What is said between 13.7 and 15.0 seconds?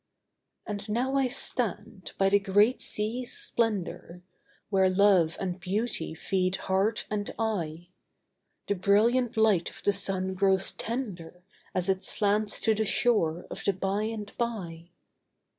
by and by.